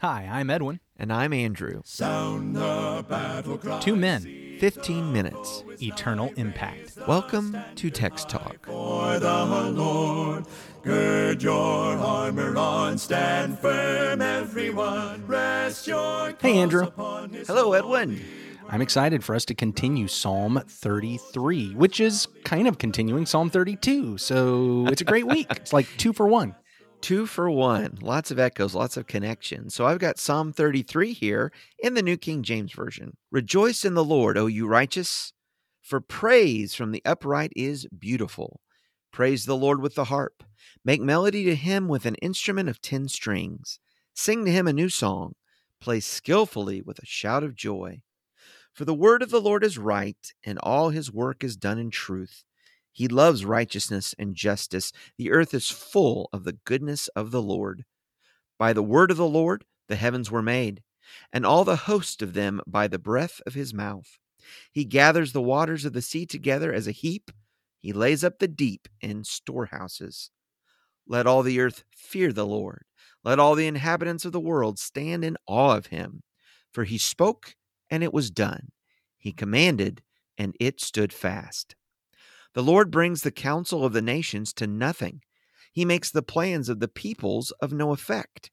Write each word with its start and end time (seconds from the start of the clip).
Hi, 0.00 0.26
I'm 0.30 0.48
Edwin. 0.48 0.80
And 0.96 1.12
I'm 1.12 1.34
Andrew. 1.34 1.82
Sound 1.84 2.56
the 2.56 3.04
battle 3.06 3.58
cry. 3.58 3.80
Two 3.80 3.96
men, 3.96 4.56
15 4.58 5.12
minutes. 5.12 5.62
eternal 5.82 6.32
impact. 6.36 6.96
Welcome 7.06 7.54
to 7.74 7.90
Text 7.90 8.30
Talk. 8.30 8.64
For 8.64 9.18
the 9.18 9.44
Lord, 9.74 10.46
gird 10.82 11.42
your 11.42 11.98
armor 11.98 12.56
on, 12.56 12.96
stand 12.96 13.58
firm, 13.58 14.22
everyone. 14.22 15.26
Rest 15.26 15.86
your 15.86 16.34
Hey, 16.40 16.56
Andrew. 16.56 16.84
cause 16.84 16.88
upon 16.88 17.30
his 17.30 17.46
Hello, 17.46 17.74
Edwin. 17.74 18.22
I'm 18.70 18.80
excited 18.80 19.22
for 19.22 19.34
us 19.34 19.44
to 19.46 19.54
continue 19.54 20.08
Psalm 20.08 20.62
33, 20.66 21.74
which 21.74 22.00
is 22.00 22.26
kind 22.44 22.66
of 22.66 22.78
continuing 22.78 23.26
Psalm 23.26 23.50
32. 23.50 24.16
So 24.16 24.86
it's 24.86 25.02
a 25.02 25.04
great 25.04 25.26
week. 25.26 25.48
It's 25.50 25.74
like 25.74 25.86
two 25.98 26.14
for 26.14 26.26
one. 26.26 26.54
Two 27.00 27.24
for 27.24 27.50
one. 27.50 27.98
Lots 28.02 28.30
of 28.30 28.38
echoes, 28.38 28.74
lots 28.74 28.96
of 28.96 29.06
connections. 29.06 29.74
So 29.74 29.86
I've 29.86 29.98
got 29.98 30.18
Psalm 30.18 30.52
33 30.52 31.14
here 31.14 31.50
in 31.78 31.94
the 31.94 32.02
New 32.02 32.18
King 32.18 32.42
James 32.42 32.72
Version. 32.72 33.16
Rejoice 33.30 33.84
in 33.84 33.94
the 33.94 34.04
Lord, 34.04 34.36
O 34.36 34.46
you 34.46 34.66
righteous, 34.66 35.32
for 35.80 36.00
praise 36.00 36.74
from 36.74 36.92
the 36.92 37.02
upright 37.04 37.52
is 37.56 37.86
beautiful. 37.86 38.60
Praise 39.12 39.46
the 39.46 39.56
Lord 39.56 39.80
with 39.80 39.94
the 39.94 40.04
harp. 40.04 40.44
Make 40.84 41.00
melody 41.00 41.42
to 41.44 41.54
him 41.54 41.88
with 41.88 42.04
an 42.04 42.16
instrument 42.16 42.68
of 42.68 42.82
ten 42.82 43.08
strings. 43.08 43.80
Sing 44.14 44.44
to 44.44 44.52
him 44.52 44.68
a 44.68 44.72
new 44.72 44.90
song. 44.90 45.34
Play 45.80 46.00
skillfully 46.00 46.82
with 46.82 46.98
a 46.98 47.06
shout 47.06 47.42
of 47.42 47.56
joy. 47.56 48.02
For 48.74 48.84
the 48.84 48.94
word 48.94 49.22
of 49.22 49.30
the 49.30 49.40
Lord 49.40 49.64
is 49.64 49.78
right, 49.78 50.32
and 50.44 50.58
all 50.62 50.90
his 50.90 51.10
work 51.10 51.42
is 51.42 51.56
done 51.56 51.78
in 51.78 51.90
truth. 51.90 52.44
He 52.92 53.08
loves 53.08 53.44
righteousness 53.44 54.14
and 54.18 54.34
justice. 54.34 54.92
The 55.16 55.30
earth 55.30 55.54
is 55.54 55.70
full 55.70 56.28
of 56.32 56.44
the 56.44 56.58
goodness 56.64 57.08
of 57.08 57.30
the 57.30 57.42
Lord. 57.42 57.84
By 58.58 58.72
the 58.72 58.82
word 58.82 59.10
of 59.10 59.16
the 59.16 59.28
Lord 59.28 59.64
the 59.88 59.96
heavens 59.96 60.30
were 60.30 60.42
made, 60.42 60.82
and 61.32 61.46
all 61.46 61.64
the 61.64 61.76
host 61.76 62.22
of 62.22 62.34
them 62.34 62.60
by 62.66 62.88
the 62.88 62.98
breath 62.98 63.40
of 63.46 63.54
his 63.54 63.72
mouth. 63.72 64.18
He 64.72 64.84
gathers 64.84 65.32
the 65.32 65.42
waters 65.42 65.84
of 65.84 65.92
the 65.92 66.02
sea 66.02 66.26
together 66.26 66.72
as 66.72 66.86
a 66.86 66.92
heap. 66.92 67.30
He 67.78 67.92
lays 67.92 68.22
up 68.24 68.38
the 68.38 68.48
deep 68.48 68.88
in 69.00 69.24
storehouses. 69.24 70.30
Let 71.06 71.26
all 71.26 71.42
the 71.42 71.60
earth 71.60 71.84
fear 71.90 72.32
the 72.32 72.46
Lord. 72.46 72.84
Let 73.24 73.38
all 73.38 73.54
the 73.54 73.66
inhabitants 73.66 74.24
of 74.24 74.32
the 74.32 74.40
world 74.40 74.78
stand 74.78 75.24
in 75.24 75.36
awe 75.46 75.76
of 75.76 75.86
him. 75.86 76.22
For 76.72 76.84
he 76.84 76.98
spoke, 76.98 77.56
and 77.90 78.02
it 78.04 78.14
was 78.14 78.30
done. 78.30 78.68
He 79.18 79.32
commanded, 79.32 80.02
and 80.38 80.54
it 80.60 80.80
stood 80.80 81.12
fast. 81.12 81.74
The 82.52 82.62
Lord 82.62 82.90
brings 82.90 83.22
the 83.22 83.30
counsel 83.30 83.84
of 83.84 83.92
the 83.92 84.02
nations 84.02 84.52
to 84.54 84.66
nothing. 84.66 85.22
He 85.72 85.84
makes 85.84 86.10
the 86.10 86.22
plans 86.22 86.68
of 86.68 86.80
the 86.80 86.88
peoples 86.88 87.52
of 87.60 87.72
no 87.72 87.92
effect. 87.92 88.50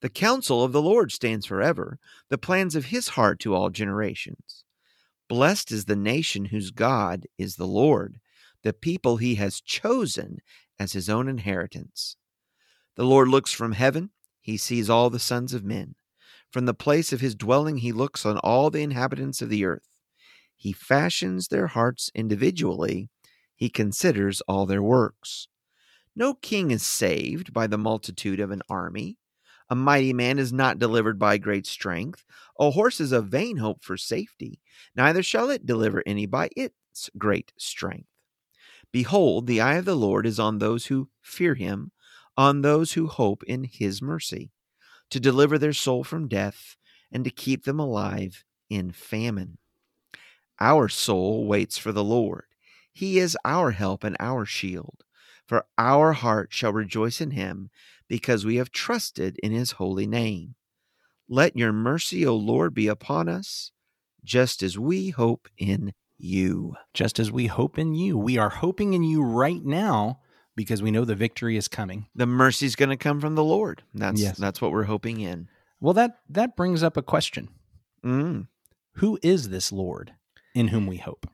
The 0.00 0.08
counsel 0.08 0.64
of 0.64 0.72
the 0.72 0.82
Lord 0.82 1.12
stands 1.12 1.46
forever, 1.46 1.98
the 2.28 2.38
plans 2.38 2.74
of 2.74 2.86
his 2.86 3.08
heart 3.08 3.38
to 3.40 3.54
all 3.54 3.70
generations. 3.70 4.64
Blessed 5.28 5.72
is 5.72 5.84
the 5.84 5.96
nation 5.96 6.46
whose 6.46 6.70
God 6.70 7.26
is 7.36 7.56
the 7.56 7.66
Lord, 7.66 8.20
the 8.62 8.72
people 8.72 9.16
he 9.16 9.34
has 9.34 9.60
chosen 9.60 10.38
as 10.78 10.92
his 10.92 11.10
own 11.10 11.28
inheritance. 11.28 12.16
The 12.94 13.04
Lord 13.04 13.28
looks 13.28 13.52
from 13.52 13.72
heaven, 13.72 14.10
he 14.40 14.56
sees 14.56 14.88
all 14.88 15.10
the 15.10 15.18
sons 15.18 15.52
of 15.52 15.64
men. 15.64 15.94
From 16.50 16.64
the 16.64 16.74
place 16.74 17.12
of 17.12 17.20
his 17.20 17.34
dwelling, 17.34 17.78
he 17.78 17.92
looks 17.92 18.24
on 18.24 18.38
all 18.38 18.70
the 18.70 18.82
inhabitants 18.82 19.42
of 19.42 19.48
the 19.50 19.64
earth. 19.64 19.88
He 20.54 20.72
fashions 20.72 21.48
their 21.48 21.66
hearts 21.66 22.10
individually 22.14 23.10
he 23.56 23.68
considers 23.68 24.40
all 24.42 24.66
their 24.66 24.82
works. 24.82 25.48
No 26.14 26.34
king 26.34 26.70
is 26.70 26.84
saved 26.84 27.52
by 27.52 27.66
the 27.66 27.78
multitude 27.78 28.38
of 28.38 28.50
an 28.50 28.62
army. 28.68 29.18
A 29.68 29.74
mighty 29.74 30.12
man 30.12 30.38
is 30.38 30.52
not 30.52 30.78
delivered 30.78 31.18
by 31.18 31.38
great 31.38 31.66
strength. 31.66 32.24
A 32.60 32.70
horse 32.70 33.00
is 33.00 33.12
a 33.12 33.20
vain 33.20 33.56
hope 33.56 33.82
for 33.82 33.96
safety, 33.96 34.60
neither 34.94 35.22
shall 35.22 35.50
it 35.50 35.66
deliver 35.66 36.02
any 36.06 36.26
by 36.26 36.50
its 36.56 37.10
great 37.18 37.52
strength. 37.56 38.08
Behold, 38.92 39.46
the 39.46 39.60
eye 39.60 39.74
of 39.74 39.84
the 39.84 39.96
Lord 39.96 40.24
is 40.24 40.38
on 40.38 40.58
those 40.58 40.86
who 40.86 41.08
fear 41.20 41.54
him, 41.54 41.90
on 42.36 42.62
those 42.62 42.92
who 42.92 43.08
hope 43.08 43.42
in 43.44 43.64
his 43.64 44.00
mercy, 44.00 44.52
to 45.10 45.20
deliver 45.20 45.58
their 45.58 45.72
soul 45.72 46.04
from 46.04 46.28
death 46.28 46.76
and 47.10 47.24
to 47.24 47.30
keep 47.30 47.64
them 47.64 47.80
alive 47.80 48.44
in 48.70 48.92
famine. 48.92 49.58
Our 50.60 50.88
soul 50.88 51.46
waits 51.46 51.76
for 51.76 51.92
the 51.92 52.04
Lord. 52.04 52.44
He 52.96 53.18
is 53.18 53.36
our 53.44 53.72
help 53.72 54.04
and 54.04 54.16
our 54.18 54.46
shield. 54.46 55.04
For 55.44 55.66
our 55.76 56.14
heart 56.14 56.48
shall 56.50 56.72
rejoice 56.72 57.20
in 57.20 57.32
him, 57.32 57.68
because 58.08 58.46
we 58.46 58.56
have 58.56 58.72
trusted 58.72 59.38
in 59.42 59.52
his 59.52 59.72
holy 59.72 60.06
name. 60.06 60.54
Let 61.28 61.58
your 61.58 61.74
mercy, 61.74 62.24
O 62.26 62.34
Lord, 62.34 62.72
be 62.72 62.88
upon 62.88 63.28
us, 63.28 63.70
just 64.24 64.62
as 64.62 64.78
we 64.78 65.10
hope 65.10 65.46
in 65.58 65.92
you. 66.16 66.74
Just 66.94 67.18
as 67.18 67.30
we 67.30 67.48
hope 67.48 67.78
in 67.78 67.94
you. 67.94 68.16
We 68.16 68.38
are 68.38 68.48
hoping 68.48 68.94
in 68.94 69.02
you 69.04 69.22
right 69.22 69.62
now 69.62 70.20
because 70.54 70.80
we 70.80 70.90
know 70.90 71.04
the 71.04 71.14
victory 71.14 71.58
is 71.58 71.68
coming. 71.68 72.06
The 72.14 72.24
mercy 72.24 72.64
is 72.64 72.76
going 72.76 72.88
to 72.88 72.96
come 72.96 73.20
from 73.20 73.34
the 73.34 73.44
Lord. 73.44 73.82
That's 73.92 74.22
Yes. 74.22 74.38
that's 74.38 74.62
what 74.62 74.72
we're 74.72 74.84
hoping 74.84 75.20
in. 75.20 75.48
Well, 75.80 75.92
that, 75.92 76.20
that 76.30 76.56
brings 76.56 76.82
up 76.82 76.96
a 76.96 77.02
question 77.02 77.50
Mm. 78.02 78.48
Who 78.94 79.18
is 79.22 79.50
this 79.50 79.70
Lord 79.70 80.14
in 80.56 80.68
whom 80.68 80.86
we 80.86 80.96
hope? 80.96 81.26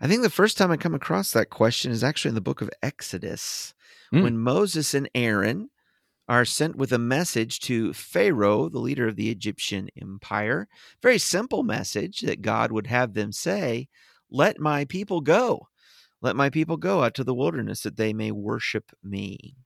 I 0.00 0.08
think 0.08 0.22
the 0.22 0.30
first 0.30 0.56
time 0.56 0.70
I 0.70 0.76
come 0.76 0.94
across 0.94 1.30
that 1.32 1.50
question 1.50 1.92
is 1.92 2.02
actually 2.02 2.30
in 2.30 2.34
the 2.34 2.40
book 2.40 2.62
of 2.62 2.70
Exodus, 2.82 3.74
Mm. 4.12 4.22
when 4.24 4.38
Moses 4.38 4.92
and 4.94 5.08
Aaron 5.14 5.70
are 6.28 6.44
sent 6.44 6.76
with 6.76 6.92
a 6.92 6.98
message 6.98 7.60
to 7.60 7.92
Pharaoh, 7.92 8.68
the 8.68 8.78
leader 8.78 9.08
of 9.08 9.16
the 9.16 9.30
Egyptian 9.30 9.88
empire. 10.00 10.68
Very 11.02 11.18
simple 11.18 11.62
message 11.62 12.20
that 12.20 12.42
God 12.42 12.72
would 12.72 12.86
have 12.86 13.14
them 13.14 13.32
say, 13.32 13.88
Let 14.30 14.58
my 14.60 14.84
people 14.84 15.20
go. 15.20 15.68
Let 16.20 16.36
my 16.36 16.50
people 16.50 16.76
go 16.76 17.02
out 17.02 17.14
to 17.14 17.24
the 17.24 17.34
wilderness 17.34 17.82
that 17.82 17.96
they 17.96 18.12
may 18.12 18.30
worship 18.32 18.92
me. 19.02 19.56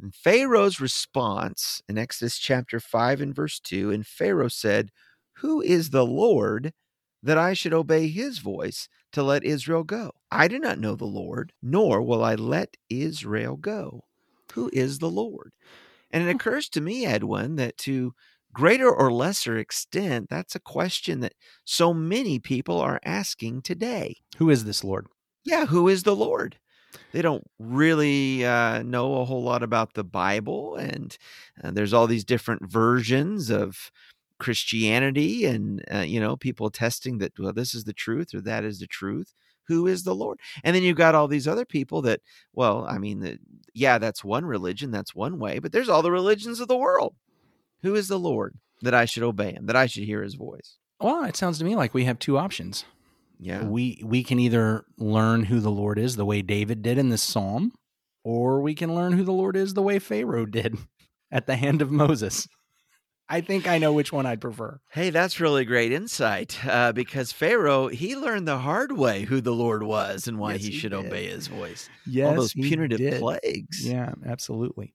And 0.00 0.14
Pharaoh's 0.14 0.80
response 0.80 1.82
in 1.88 1.98
Exodus 1.98 2.38
chapter 2.38 2.78
5 2.80 3.20
and 3.20 3.34
verse 3.34 3.58
2 3.60 3.90
and 3.90 4.06
Pharaoh 4.06 4.48
said, 4.48 4.90
Who 5.36 5.60
is 5.62 5.90
the 5.90 6.06
Lord 6.06 6.72
that 7.22 7.38
I 7.38 7.52
should 7.54 7.74
obey 7.74 8.08
his 8.08 8.38
voice 8.38 8.88
to 9.12 9.22
let 9.22 9.44
Israel 9.44 9.84
go? 9.84 10.12
I 10.30 10.48
do 10.48 10.58
not 10.58 10.78
know 10.78 10.94
the 10.94 11.04
Lord, 11.04 11.52
nor 11.62 12.02
will 12.02 12.22
I 12.24 12.34
let 12.34 12.76
Israel 12.88 13.56
go. 13.56 14.04
Who 14.52 14.70
is 14.72 14.98
the 14.98 15.10
Lord? 15.10 15.52
And 16.10 16.26
it 16.26 16.34
occurs 16.34 16.68
to 16.70 16.80
me, 16.80 17.04
Edwin, 17.04 17.56
that 17.56 17.76
to 17.78 18.14
greater 18.52 18.90
or 18.90 19.12
lesser 19.12 19.58
extent, 19.58 20.28
that's 20.30 20.54
a 20.54 20.60
question 20.60 21.20
that 21.20 21.34
so 21.64 21.92
many 21.92 22.38
people 22.38 22.80
are 22.80 23.00
asking 23.04 23.62
today. 23.62 24.16
Who 24.38 24.50
is 24.50 24.64
this 24.64 24.82
Lord? 24.82 25.06
Yeah, 25.44 25.66
who 25.66 25.88
is 25.88 26.02
the 26.02 26.16
Lord? 26.16 26.58
They 27.12 27.22
don't 27.22 27.44
really 27.58 28.44
uh, 28.44 28.82
know 28.82 29.16
a 29.16 29.24
whole 29.24 29.42
lot 29.42 29.62
about 29.62 29.94
the 29.94 30.04
Bible, 30.04 30.76
and 30.76 31.16
uh, 31.62 31.70
there's 31.70 31.92
all 31.92 32.06
these 32.06 32.24
different 32.24 32.70
versions 32.70 33.50
of 33.50 33.90
Christianity, 34.38 35.44
and 35.44 35.84
uh, 35.92 35.98
you 35.98 36.20
know, 36.20 36.36
people 36.36 36.70
testing 36.70 37.18
that 37.18 37.38
well, 37.38 37.52
this 37.52 37.74
is 37.74 37.84
the 37.84 37.92
truth 37.92 38.34
or 38.34 38.40
that 38.42 38.64
is 38.64 38.78
the 38.80 38.86
truth. 38.86 39.34
Who 39.66 39.86
is 39.86 40.02
the 40.04 40.14
Lord? 40.14 40.40
And 40.64 40.74
then 40.74 40.82
you've 40.82 40.96
got 40.96 41.14
all 41.14 41.28
these 41.28 41.46
other 41.46 41.66
people 41.66 42.00
that, 42.02 42.20
well, 42.54 42.86
I 42.88 42.96
mean, 42.96 43.20
the, 43.20 43.38
yeah, 43.74 43.98
that's 43.98 44.24
one 44.24 44.46
religion, 44.46 44.90
that's 44.90 45.14
one 45.14 45.38
way, 45.38 45.58
but 45.58 45.72
there's 45.72 45.90
all 45.90 46.00
the 46.00 46.10
religions 46.10 46.58
of 46.58 46.68
the 46.68 46.76
world. 46.76 47.14
Who 47.82 47.94
is 47.94 48.08
the 48.08 48.18
Lord 48.18 48.54
that 48.80 48.94
I 48.94 49.04
should 49.04 49.22
obey 49.22 49.52
him, 49.52 49.66
that 49.66 49.76
I 49.76 49.84
should 49.84 50.04
hear 50.04 50.22
his 50.22 50.34
voice? 50.34 50.78
Well, 51.00 51.24
it 51.24 51.36
sounds 51.36 51.58
to 51.58 51.64
me 51.64 51.76
like 51.76 51.92
we 51.92 52.04
have 52.04 52.18
two 52.18 52.38
options. 52.38 52.84
Yeah. 53.38 53.64
We 53.64 54.02
we 54.04 54.24
can 54.24 54.38
either 54.38 54.84
learn 54.96 55.44
who 55.44 55.60
the 55.60 55.70
Lord 55.70 55.98
is 55.98 56.16
the 56.16 56.24
way 56.24 56.42
David 56.42 56.82
did 56.82 56.98
in 56.98 57.10
this 57.10 57.22
psalm, 57.22 57.72
or 58.24 58.60
we 58.60 58.74
can 58.74 58.94
learn 58.94 59.12
who 59.12 59.22
the 59.22 59.32
Lord 59.32 59.56
is 59.56 59.74
the 59.74 59.82
way 59.82 59.98
Pharaoh 59.98 60.46
did 60.46 60.76
at 61.30 61.46
the 61.46 61.56
hand 61.56 61.82
of 61.82 61.90
Moses. 61.90 62.48
I 63.28 63.40
think 63.42 63.68
I 63.68 63.78
know 63.78 63.92
which 63.92 64.12
one 64.12 64.24
I'd 64.26 64.40
prefer. 64.40 64.80
Hey, 64.90 65.10
that's 65.10 65.38
really 65.40 65.64
great 65.64 65.92
insight 65.92 66.58
uh, 66.66 66.92
because 66.92 67.30
Pharaoh, 67.32 67.88
he 67.88 68.16
learned 68.16 68.48
the 68.48 68.58
hard 68.58 68.92
way 68.92 69.22
who 69.22 69.40
the 69.40 69.52
Lord 69.54 69.82
was 69.82 70.26
and 70.26 70.38
why 70.38 70.52
Yes, 70.54 70.62
he 70.64 70.70
he 70.70 70.78
should 70.78 70.92
did. 70.92 71.06
obey 71.06 71.26
his 71.28 71.46
voice. 71.48 71.90
Yes, 72.06 72.28
All 72.28 72.34
those 72.36 72.54
punitive 72.54 72.98
did. 72.98 73.20
plagues. 73.20 73.86
Yeah, 73.86 74.12
absolutely. 74.26 74.94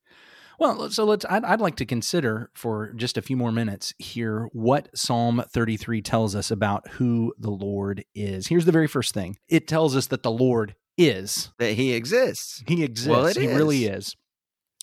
Well, 0.60 0.90
so 0.92 1.04
let's. 1.04 1.26
I'd, 1.30 1.44
I'd 1.44 1.62
like 1.62 1.76
to 1.78 1.86
consider 1.86 2.50
for 2.54 2.94
just 2.94 3.18
a 3.18 3.22
few 3.24 3.36
more 3.36 3.52
minutes 3.52 3.94
here 3.98 4.48
what 4.54 4.88
Psalm 4.98 5.44
33 5.52 6.02
tells 6.02 6.36
us 6.36 6.52
about 6.52 6.88
who 6.92 7.34
the 7.40 7.50
Lord 7.50 8.06
is. 8.16 8.48
Here's 8.48 8.66
the 8.66 8.72
very 8.72 8.88
first 8.88 9.14
thing 9.14 9.36
it 9.50 9.68
tells 9.68 9.96
us 9.96 10.08
that 10.08 10.24
the 10.24 10.32
Lord 10.32 10.76
is. 10.98 11.52
That 11.58 11.74
he 11.74 11.94
exists. 11.94 12.64
He 12.68 12.84
exists. 12.84 13.10
Well, 13.10 13.26
it 13.26 13.36
he 13.36 13.48
really 13.48 13.86
is. 13.86 14.16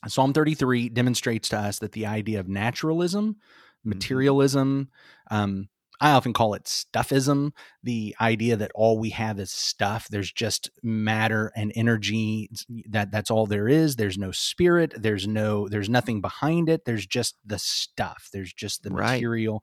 Psalm 0.08 0.32
33 0.32 0.88
demonstrates 0.88 1.48
to 1.50 1.58
us 1.58 1.78
that 1.80 1.92
the 1.92 2.06
idea 2.06 2.40
of 2.40 2.48
naturalism, 2.48 3.36
Mm-hmm. 3.80 3.90
materialism, 3.96 4.88
um, 5.30 5.68
I 6.02 6.10
often 6.10 6.34
call 6.34 6.52
it 6.52 6.64
stuffism, 6.64 7.52
the 7.82 8.14
idea 8.20 8.56
that 8.56 8.72
all 8.74 8.98
we 8.98 9.08
have 9.10 9.38
is 9.40 9.50
stuff. 9.50 10.06
There's 10.08 10.30
just 10.30 10.70
matter 10.82 11.50
and 11.56 11.72
energy. 11.74 12.50
That 12.90 13.10
that's 13.10 13.30
all 13.30 13.46
there 13.46 13.68
is. 13.68 13.96
There's 13.96 14.18
no 14.18 14.32
spirit. 14.32 14.92
There's 14.96 15.26
no 15.26 15.66
there's 15.68 15.88
nothing 15.88 16.20
behind 16.20 16.68
it. 16.68 16.84
There's 16.84 17.06
just 17.06 17.36
the 17.44 17.58
stuff. 17.58 18.28
There's 18.34 18.52
just 18.52 18.82
the 18.82 18.90
Right. 18.90 19.12
material. 19.20 19.62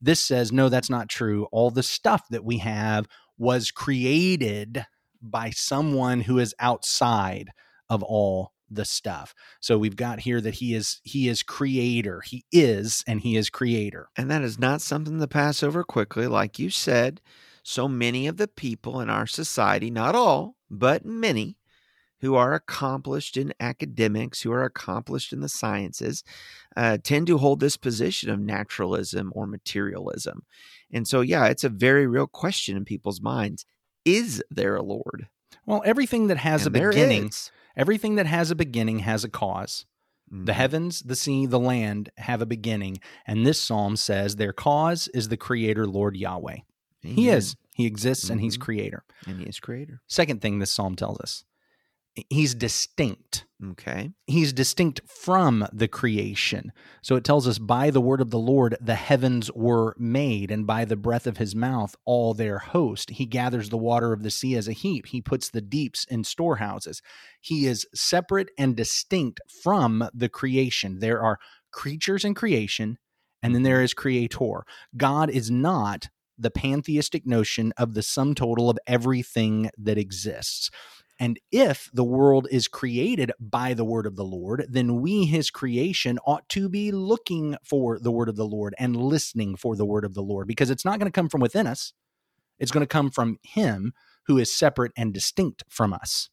This 0.00 0.20
says 0.20 0.52
no, 0.52 0.68
that's 0.68 0.90
not 0.90 1.08
true. 1.08 1.46
All 1.50 1.70
the 1.72 1.82
stuff 1.82 2.22
that 2.30 2.44
we 2.44 2.58
have 2.58 3.06
was 3.38 3.72
created 3.72 4.86
by 5.20 5.50
someone 5.50 6.20
who 6.20 6.38
is 6.38 6.54
outside 6.60 7.50
of 7.88 8.02
all 8.04 8.52
the 8.70 8.84
stuff. 8.84 9.34
So 9.60 9.78
we've 9.78 9.96
got 9.96 10.20
here 10.20 10.40
that 10.40 10.54
he 10.54 10.74
is 10.74 11.00
he 11.04 11.28
is 11.28 11.42
creator. 11.42 12.20
He 12.20 12.44
is 12.52 13.04
and 13.06 13.20
he 13.20 13.36
is 13.36 13.50
creator. 13.50 14.08
And 14.16 14.30
that 14.30 14.42
is 14.42 14.58
not 14.58 14.80
something 14.80 15.20
to 15.20 15.28
pass 15.28 15.62
over 15.62 15.84
quickly. 15.84 16.26
Like 16.26 16.58
you 16.58 16.70
said, 16.70 17.20
so 17.62 17.88
many 17.88 18.26
of 18.26 18.36
the 18.36 18.48
people 18.48 19.00
in 19.00 19.10
our 19.10 19.26
society, 19.26 19.90
not 19.90 20.14
all, 20.14 20.56
but 20.70 21.04
many, 21.04 21.56
who 22.20 22.34
are 22.34 22.54
accomplished 22.54 23.36
in 23.36 23.52
academics, 23.60 24.42
who 24.42 24.52
are 24.52 24.64
accomplished 24.64 25.32
in 25.32 25.40
the 25.40 25.48
sciences, 25.48 26.24
uh, 26.76 26.98
tend 27.02 27.26
to 27.26 27.38
hold 27.38 27.60
this 27.60 27.76
position 27.76 28.30
of 28.30 28.40
naturalism 28.40 29.32
or 29.34 29.46
materialism. 29.46 30.42
And 30.90 31.06
so, 31.06 31.20
yeah, 31.20 31.46
it's 31.46 31.64
a 31.64 31.68
very 31.68 32.06
real 32.06 32.26
question 32.26 32.76
in 32.76 32.84
people's 32.84 33.20
minds 33.20 33.66
Is 34.04 34.42
there 34.50 34.76
a 34.76 34.82
Lord? 34.82 35.28
Well, 35.66 35.82
everything 35.84 36.28
that 36.28 36.38
has 36.38 36.66
And 36.66 36.76
a 36.76 36.80
beginning, 36.80 37.28
is. 37.28 37.50
Everything 37.76 38.14
that 38.16 38.26
has 38.26 38.50
a 38.50 38.54
beginning 38.56 39.00
has 39.00 39.24
a 39.24 39.28
cause. 39.28 39.84
The 40.28 40.52
Mhm. 40.52 40.56
heavens, 40.56 41.02
the 41.02 41.14
sea, 41.14 41.46
the 41.46 41.60
land 41.60 42.10
have 42.16 42.42
a 42.42 42.46
beginning, 42.46 42.98
and 43.26 43.46
this 43.46 43.60
psalm 43.60 43.96
says 43.96 44.36
their 44.36 44.52
cause 44.52 45.06
is 45.14 45.28
the 45.28 45.36
creator 45.36 45.86
Lord 45.86 46.16
Yahweh. 46.16 46.58
He 47.02 47.28
is. 47.28 47.54
He 47.74 47.86
exists 47.86 48.28
and 48.30 48.40
he's 48.40 48.56
Mhm. 48.58 48.62
creator. 48.62 49.04
And 49.26 49.38
he 49.38 49.46
is 49.46 49.60
creator. 49.60 50.00
Second 50.08 50.40
thing 50.42 50.58
this 50.58 50.72
psalm 50.72 50.96
tells 50.96 51.20
us, 51.20 51.44
he's 52.30 52.54
distinct. 52.54 53.44
Okay. 53.72 54.10
He's 54.26 54.52
distinct 54.52 55.00
from 55.06 55.66
the 55.72 55.88
creation. 55.88 56.72
So 57.02 57.16
it 57.16 57.24
tells 57.24 57.48
us 57.48 57.58
by 57.58 57.90
the 57.90 58.00
word 58.00 58.20
of 58.20 58.30
the 58.30 58.38
Lord, 58.38 58.76
the 58.80 58.94
heavens 58.94 59.50
were 59.52 59.94
made, 59.98 60.50
and 60.50 60.66
by 60.66 60.84
the 60.84 60.96
breath 60.96 61.26
of 61.26 61.38
his 61.38 61.54
mouth, 61.54 61.94
all 62.04 62.34
their 62.34 62.58
host. 62.58 63.10
He 63.10 63.26
gathers 63.26 63.68
the 63.68 63.78
water 63.78 64.12
of 64.12 64.22
the 64.22 64.30
sea 64.30 64.56
as 64.56 64.68
a 64.68 64.72
heap. 64.72 65.06
He 65.06 65.22
puts 65.22 65.48
the 65.48 65.62
deeps 65.62 66.04
in 66.04 66.24
storehouses. 66.24 67.00
He 67.40 67.66
is 67.66 67.86
separate 67.94 68.50
and 68.58 68.76
distinct 68.76 69.40
from 69.62 70.08
the 70.12 70.28
creation. 70.28 70.98
There 70.98 71.22
are 71.22 71.38
creatures 71.72 72.24
in 72.24 72.34
creation, 72.34 72.98
and 73.42 73.54
then 73.54 73.62
there 73.62 73.76
mm-hmm. 73.76 73.84
is 73.84 73.94
creator. 73.94 74.64
God 74.96 75.30
is 75.30 75.50
not 75.50 76.08
the 76.38 76.50
pantheistic 76.50 77.26
notion 77.26 77.72
of 77.78 77.94
the 77.94 78.02
sum 78.02 78.34
total 78.34 78.68
of 78.68 78.78
everything 78.86 79.70
that 79.78 79.96
exists. 79.96 80.70
And 81.18 81.38
if 81.50 81.90
the 81.92 82.04
world 82.04 82.46
is 82.50 82.68
created 82.68 83.32
by 83.40 83.74
the 83.74 83.84
word 83.84 84.06
of 84.06 84.16
the 84.16 84.24
Lord, 84.24 84.66
then 84.68 85.00
we, 85.00 85.24
his 85.24 85.50
creation, 85.50 86.18
ought 86.26 86.48
to 86.50 86.68
be 86.68 86.92
looking 86.92 87.56
for 87.64 87.98
the 87.98 88.10
word 88.12 88.28
of 88.28 88.36
the 88.36 88.46
Lord 88.46 88.74
and 88.78 88.96
listening 88.96 89.56
for 89.56 89.76
the 89.76 89.86
word 89.86 90.04
of 90.04 90.14
the 90.14 90.22
Lord 90.22 90.46
because 90.46 90.70
it's 90.70 90.84
not 90.84 90.98
going 90.98 91.10
to 91.10 91.14
come 91.16 91.28
from 91.28 91.40
within 91.40 91.66
us. 91.66 91.92
It's 92.58 92.70
going 92.72 92.82
to 92.82 92.86
come 92.86 93.10
from 93.10 93.38
him 93.42 93.92
who 94.26 94.38
is 94.38 94.54
separate 94.54 94.92
and 94.96 95.12
distinct 95.12 95.64
from 95.68 95.92
us. 95.92 96.28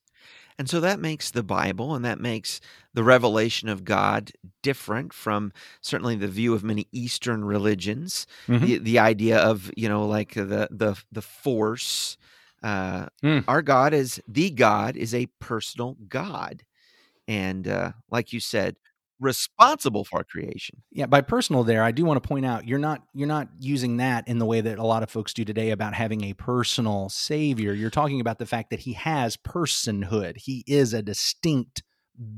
And 0.57 0.69
so 0.69 0.79
that 0.81 0.99
makes 0.99 1.31
the 1.31 1.43
Bible 1.43 1.95
and 1.95 2.05
that 2.05 2.19
makes 2.19 2.61
the 2.93 3.03
revelation 3.03 3.69
of 3.69 3.83
God 3.83 4.31
different 4.61 5.11
from 5.11 5.51
certainly 5.81 6.15
the 6.15 6.27
view 6.27 6.53
of 6.53 6.63
many 6.63 6.87
Eastern 6.91 7.43
religions. 7.43 8.27
Mhm. 8.47 8.61
The, 8.61 8.77
the 8.77 8.99
idea 8.99 9.39
of, 9.39 9.71
you 9.75 9.89
know, 9.89 10.05
like 10.05 10.33
the 10.33 10.67
the 10.69 11.01
the 11.11 11.21
force. 11.21 12.17
Uh, 12.63 13.07
Mm. 13.23 13.43
Our 13.47 13.61
God 13.61 13.93
is 13.93 14.21
the 14.27 14.49
God 14.49 14.95
is 14.95 15.13
a 15.13 15.27
personal 15.39 15.97
God, 16.07 16.63
and 17.27 17.67
uh, 17.67 17.91
like 18.09 18.33
you 18.33 18.39
said, 18.39 18.75
responsible 19.19 20.03
for 20.03 20.23
creation. 20.23 20.81
Yeah, 20.91 21.05
by 21.05 21.21
personal 21.21 21.63
there, 21.63 21.83
I 21.83 21.91
do 21.91 22.05
want 22.05 22.21
to 22.21 22.27
point 22.27 22.45
out 22.45 22.67
you're 22.67 22.79
not 22.79 23.01
you're 23.13 23.27
not 23.27 23.49
using 23.59 23.97
that 23.97 24.27
in 24.27 24.39
the 24.39 24.45
way 24.45 24.61
that 24.61 24.79
a 24.79 24.85
lot 24.85 25.03
of 25.03 25.09
folks 25.09 25.33
do 25.33 25.45
today 25.45 25.71
about 25.71 25.93
having 25.93 26.23
a 26.23 26.33
personal 26.33 27.09
savior. 27.09 27.73
You're 27.73 27.89
talking 27.89 28.21
about 28.21 28.39
the 28.39 28.45
fact 28.45 28.69
that 28.69 28.81
he 28.81 28.93
has 28.93 29.37
personhood. 29.37 30.37
He 30.37 30.63
is 30.67 30.93
a 30.93 31.01
distinct 31.01 31.83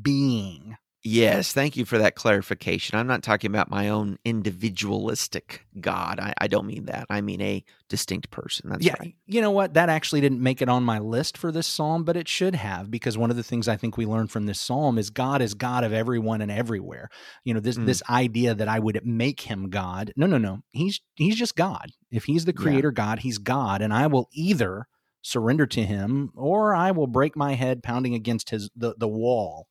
being. 0.02 0.78
Yes, 1.08 1.54
thank 1.54 1.78
you 1.78 1.86
for 1.86 2.00
that 2.00 2.16
clarification. 2.16 2.98
I'm 2.98 3.06
not 3.06 3.22
talking 3.22 3.52
about 3.52 3.70
my 3.70 3.90
own 3.90 4.18
individualistic 4.26 5.66
God. 5.80 6.20
I, 6.20 6.34
I 6.40 6.48
don't 6.48 6.66
mean 6.66 6.86
that. 6.86 7.06
I 7.12 7.22
mean 7.22 7.42
a 7.42 7.64
distinct 7.90 8.32
person. 8.32 8.70
That's 8.70 8.84
yeah, 8.84 8.96
right. 9.00 9.16
you 9.28 9.40
know 9.40 9.52
what? 9.52 9.76
That 9.76 9.90
actually 9.90 10.22
didn't 10.22 10.42
make 10.42 10.64
it 10.64 10.70
on 10.70 10.84
my 10.84 10.98
list 10.98 11.38
for 11.38 11.52
this 11.52 11.68
psalm, 11.68 12.04
but 12.04 12.18
it 12.18 12.28
should 12.28 12.56
have 12.56 12.90
because 12.90 13.18
one 13.18 13.30
of 13.30 13.38
the 13.38 13.44
things 13.44 13.68
I 13.68 13.78
think 13.78 13.98
we 13.98 14.08
learn 14.08 14.28
from 14.28 14.48
this 14.48 14.60
psalm 14.60 14.98
is 14.98 15.12
God 15.12 15.44
is 15.44 15.54
God 15.54 15.84
of 15.84 15.94
everyone 15.94 16.42
and 16.42 16.52
everywhere. 16.52 17.10
You 17.44 17.54
know, 17.54 17.60
this 17.60 17.78
Mm. 17.78 17.86
this 17.86 18.02
idea 18.10 18.56
that 18.56 18.68
I 18.68 18.80
would 18.80 19.06
make 19.06 19.42
him 19.42 19.70
God. 19.70 20.12
No, 20.16 20.26
no, 20.26 20.40
no. 20.40 20.62
He's 20.72 21.02
he's 21.16 21.36
just 21.36 21.56
God. 21.56 21.92
If 22.10 22.24
he's 22.26 22.46
the 22.46 22.54
Yeah. 22.58 22.64
creator 22.64 22.92
God, 22.92 23.20
he's 23.20 23.38
God, 23.38 23.82
and 23.82 23.94
I 23.94 24.08
will 24.08 24.28
either 24.34 24.88
surrender 25.22 25.68
to 25.68 25.84
him 25.84 26.32
or 26.36 26.74
I 26.74 26.92
will 26.92 27.08
break 27.08 27.36
my 27.36 27.54
head 27.54 27.84
pounding 27.84 28.16
against 28.16 28.50
his 28.50 28.70
the 28.76 28.96
the 28.98 29.08
wall. 29.08 29.68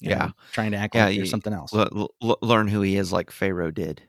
Yeah. 0.00 0.30
trying 0.52 0.72
to 0.72 0.76
act 0.76 0.94
Yeah, 0.94 1.06
like 1.06 1.16
there's 1.16 1.26
you- 1.28 1.30
something 1.30 1.52
else. 1.52 1.72
L- 1.74 2.10
l- 2.22 2.38
learn 2.42 2.68
who 2.68 2.80
he 2.82 2.96
is 2.96 3.12
like 3.12 3.30
Pharaoh 3.30 3.70
did. 3.70 4.02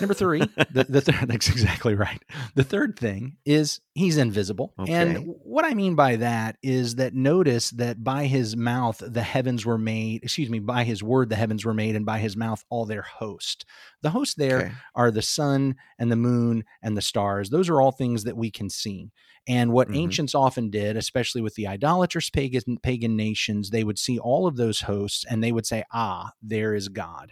Number 0.00 0.14
three, 0.14 0.40
the, 0.40 0.86
the 0.88 1.00
third, 1.00 1.16
that's 1.28 1.48
exactly 1.48 1.94
right. 1.94 2.22
The 2.54 2.64
third 2.64 2.98
thing 2.98 3.36
is 3.44 3.80
he's 3.94 4.16
invisible. 4.18 4.74
Okay. 4.78 4.92
And 4.92 5.18
what 5.42 5.64
I 5.64 5.74
mean 5.74 5.94
by 5.94 6.16
that 6.16 6.56
is 6.62 6.96
that 6.96 7.14
notice 7.14 7.70
that 7.70 8.02
by 8.02 8.26
his 8.26 8.56
mouth 8.56 9.02
the 9.04 9.22
heavens 9.22 9.64
were 9.64 9.78
made, 9.78 10.22
excuse 10.24 10.50
me, 10.50 10.58
by 10.58 10.84
his 10.84 11.02
word 11.02 11.28
the 11.30 11.36
heavens 11.36 11.64
were 11.64 11.74
made, 11.74 11.96
and 11.96 12.04
by 12.06 12.18
his 12.18 12.36
mouth 12.36 12.64
all 12.70 12.84
their 12.84 13.02
host. 13.02 13.64
The 14.02 14.10
host 14.10 14.36
there 14.38 14.58
Okay. 14.58 14.72
are 14.94 15.10
the 15.10 15.22
sun 15.22 15.76
and 15.98 16.10
the 16.12 16.16
moon 16.16 16.64
and 16.82 16.96
the 16.96 17.02
stars. 17.02 17.50
Those 17.50 17.68
are 17.68 17.80
all 17.80 17.92
things 17.92 18.24
that 18.24 18.36
we 18.36 18.50
can 18.50 18.68
see. 18.70 19.10
And 19.48 19.72
what 19.72 19.88
Mhm. 19.88 19.96
ancients 19.96 20.34
often 20.34 20.70
did, 20.70 20.96
especially 20.96 21.40
with 21.40 21.54
the 21.54 21.68
idolatrous 21.68 22.30
pagan, 22.30 22.78
pagan 22.82 23.16
nations, 23.16 23.70
they 23.70 23.84
would 23.84 23.98
see 23.98 24.18
all 24.18 24.46
of 24.46 24.56
those 24.56 24.80
hosts 24.80 25.24
and 25.24 25.42
they 25.42 25.52
would 25.52 25.66
say, 25.66 25.84
ah, 25.92 26.32
there 26.42 26.74
is 26.74 26.88
God. 26.88 27.30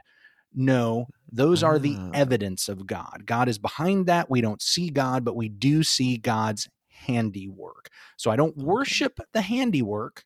No, 0.57 1.09
those 1.35 1.63
are 1.63 1.79
the 1.79 1.97
Ah. 1.99 2.11
evidence 2.15 2.69
of 2.69 2.87
God. 2.87 3.25
God 3.27 3.49
is 3.49 3.59
behind 3.59 4.07
that. 4.07 4.31
We 4.31 4.41
don't 4.41 4.63
see 4.63 4.89
God, 4.91 5.25
but 5.25 5.37
we 5.37 5.49
do 5.49 5.83
see 5.83 6.17
God's 6.17 6.69
handiwork. 6.89 7.89
So 8.17 8.31
I 8.31 8.37
don't 8.37 8.57
worship 8.57 9.19
the 9.33 9.43
handiwork, 9.43 10.25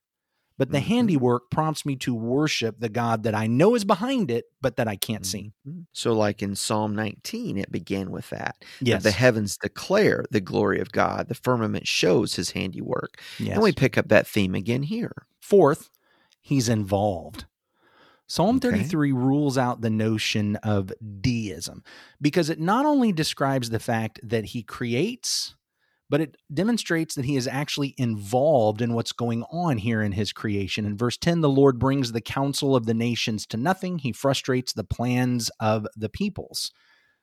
but 0.59 0.71
the 0.71 0.79
Mhm. 0.79 0.83
handiwork 0.83 1.51
prompts 1.51 1.87
me 1.87 1.97
to 1.97 2.15
worship 2.15 2.81
the 2.81 2.89
God 2.89 3.23
that 3.23 3.35
I 3.35 3.47
know 3.47 3.75
is 3.75 3.85
behind 3.85 4.31
it, 4.31 4.47
but 4.61 4.77
that 4.77 4.89
I 4.89 4.97
can't 4.97 5.25
see. 5.25 5.53
Mhm. 5.67 5.87
So, 5.93 6.13
like 6.13 6.43
in 6.43 6.55
Psalm 6.57 6.95
19, 6.95 7.57
it 7.57 7.71
began 7.73 8.11
with 8.11 8.29
that. 8.31 8.57
that 8.61 8.87
Yes. 8.87 9.03
The 9.03 9.11
heavens 9.13 9.57
declare 9.57 10.25
the 10.31 10.41
glory 10.41 10.81
of 10.81 10.91
God, 10.93 11.29
the 11.29 11.35
firmament 11.35 11.87
shows 11.87 12.35
his 12.35 12.51
handiwork. 12.53 13.21
yes. 13.39 13.55
And 13.55 13.63
we 13.63 13.73
pick 13.73 13.97
up 13.97 14.09
that 14.09 14.27
theme 14.27 14.55
again 14.55 14.83
here. 14.85 15.13
Fourth, 15.41 15.91
he's 16.41 16.69
involved. 16.69 17.47
Psalm 18.29 18.57
Okay. 18.57 18.71
33 18.71 19.13
rules 19.13 19.57
out 19.57 19.81
the 19.81 19.91
notion 19.91 20.57
of 20.57 20.93
deism 21.21 21.83
because 22.21 22.51
it 22.51 22.61
not 22.61 22.85
only 22.85 23.11
describes 23.11 23.71
the 23.71 23.79
fact 23.79 24.21
that 24.23 24.47
he 24.47 24.63
creates, 24.63 25.55
but 26.11 26.21
it 26.21 26.37
demonstrates 26.53 27.15
that 27.15 27.25
he 27.25 27.37
is 27.37 27.49
actually 27.49 27.95
involved 27.99 28.81
in 28.81 28.95
what's 28.95 29.13
going 29.13 29.45
on 29.45 29.79
here 29.79 30.03
in 30.03 30.13
his 30.13 30.33
creation. 30.33 30.85
In 30.87 30.97
verse 30.97 31.17
10, 31.17 31.41
the 31.41 31.49
Lord 31.49 31.79
brings 31.79 32.13
the 32.13 32.21
counsel 32.21 32.77
of 32.77 32.87
the 32.87 32.95
nations 32.95 33.47
to 33.47 33.57
nothing, 33.57 33.99
he 33.99 34.13
frustrates 34.13 34.73
the 34.73 34.85
plans 34.85 35.51
of 35.61 35.87
the 35.97 36.09
peoples. 36.09 36.71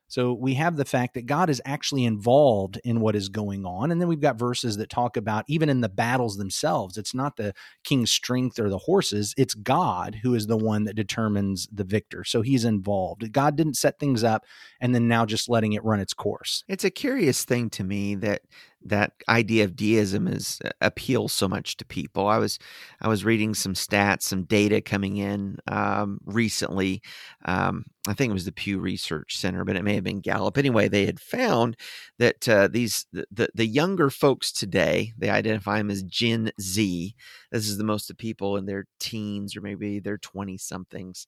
So 0.08 0.34
we 0.34 0.54
have 0.56 0.78
the 0.78 0.86
fact 0.86 1.14
that 1.16 1.26
God 1.26 1.50
is 1.50 1.62
actually 1.66 2.06
involved 2.06 2.80
in 2.84 3.00
what 3.00 3.16
is 3.16 3.30
going 3.30 3.66
on. 3.66 3.92
And 3.92 4.00
then 4.00 4.08
we've 4.08 4.20
got 4.20 4.38
verses 4.38 4.78
that 4.78 4.90
talk 4.90 5.18
about 5.18 5.46
even 5.48 5.70
in 5.70 5.82
the 5.82 5.90
battles 5.90 6.38
themselves, 6.38 6.98
it's 6.98 7.14
not 7.14 7.38
the 7.38 7.54
king's 7.84 8.12
strength 8.12 8.60
or 8.60 8.70
the 8.70 8.78
horses, 8.78 9.34
it's 9.38 9.54
God 9.54 10.20
who 10.24 10.36
is 10.36 10.48
the 10.48 10.58
one 10.58 10.84
that 10.86 10.96
determines 10.96 11.68
the 11.72 11.84
victor. 11.84 12.24
So 12.24 12.42
he's 12.42 12.66
involved. 12.66 13.32
God 13.32 13.56
didn't 13.56 13.78
set 13.78 14.00
things 14.00 14.24
up 14.24 14.46
and 14.80 14.94
then 14.94 15.08
now 15.08 15.26
just 15.26 15.50
letting 15.50 15.74
it 15.74 15.84
run 15.84 16.00
its 16.00 16.14
course. 16.14 16.64
It's 16.68 16.86
a 16.86 16.92
curious 16.92 17.44
thing 17.44 17.70
to 17.72 17.84
me 17.84 18.16
that 18.16 18.42
that 18.86 19.14
idea 19.28 19.64
of 19.64 19.76
deism 19.76 20.28
is 20.28 20.60
uh, 20.64 20.70
appeals 20.82 21.34
so 21.34 21.48
much 21.48 21.78
to 21.78 21.86
people. 21.86 22.28
I 22.28 22.38
was 22.38 22.60
I 23.02 23.08
was 23.08 23.26
reading 23.26 23.54
some 23.54 23.74
stats, 23.74 24.24
some 24.24 24.44
data 24.44 24.82
coming 24.82 25.18
in 25.18 25.58
um, 25.68 26.20
recently. 26.26 27.02
Um, 27.46 27.86
I 28.08 28.14
think 28.14 28.30
it 28.30 28.34
was 28.34 28.46
the 28.46 28.52
Pew 28.52 28.80
Research 28.80 29.38
Center, 29.38 29.66
but 29.66 29.76
it 29.76 29.84
may 29.84 29.96
have 29.96 30.04
been 30.04 30.22
Gallup. 30.22 30.58
Anyway, 30.58 30.88
they 30.88 31.06
had 31.06 31.20
found 31.20 31.76
that 32.20 32.48
uh, 32.48 32.68
these 32.68 33.06
the, 33.12 33.50
the 33.54 33.66
younger 33.66 34.10
folks 34.10 34.52
today 34.52 35.14
they 35.18 35.30
identify 35.30 35.78
them 35.80 35.90
as 35.92 36.04
Gen 36.04 36.52
Z. 36.62 37.16
This 37.52 37.68
is 37.68 37.78
the 37.78 37.84
most 37.84 38.10
of 38.10 38.18
people 38.18 38.58
in 38.58 38.66
their 38.66 38.86
teens 39.00 39.56
or 39.56 39.62
maybe 39.62 40.00
their 40.00 40.18
twenty 40.18 40.58
somethings. 40.58 41.28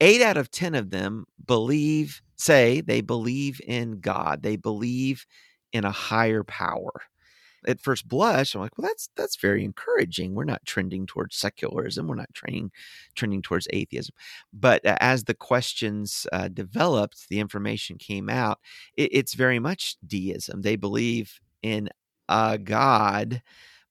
Eight 0.00 0.22
out 0.22 0.36
of 0.36 0.50
ten 0.50 0.74
of 0.74 0.90
them 0.90 1.26
believe 1.46 2.22
say 2.36 2.80
they 2.80 3.00
believe 3.00 3.60
in 3.66 4.00
God, 4.00 4.42
they 4.42 4.56
believe 4.56 5.26
in 5.76 5.84
a 5.84 5.90
higher 5.90 6.42
power. 6.42 6.92
At 7.66 7.80
first 7.80 8.06
blush, 8.06 8.54
I'm 8.54 8.60
like, 8.60 8.78
well, 8.78 8.86
that's 8.86 9.08
that's 9.16 9.36
very 9.36 9.64
encouraging. 9.64 10.34
We're 10.34 10.44
not 10.44 10.64
trending 10.64 11.04
towards 11.04 11.36
secularism. 11.36 12.06
We're 12.06 12.14
not 12.14 12.32
trending 12.32 12.70
trending 13.16 13.42
towards 13.42 13.66
atheism. 13.70 14.14
But 14.52 14.86
uh, 14.86 14.96
as 15.00 15.24
the 15.24 15.34
questions 15.34 16.26
uh, 16.32 16.48
developed, 16.48 17.28
the 17.28 17.40
information 17.40 17.98
came 17.98 18.28
out. 18.28 18.60
It, 18.96 19.10
it's 19.12 19.34
very 19.34 19.58
much 19.58 19.96
deism. 20.06 20.62
They 20.62 20.76
believe 20.76 21.40
in 21.62 21.88
a 22.28 22.56
God 22.58 23.42